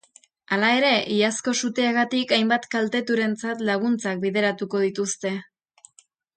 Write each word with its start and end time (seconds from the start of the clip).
Hala 0.55 0.69
ere, 0.77 0.93
iazko 1.15 1.53
suteagatik 1.67 2.33
hainbat 2.39 2.67
kalteturentzat 2.73 3.63
laguntzak 3.71 4.27
bideratuko 4.27 4.85
dituzte. 4.89 5.37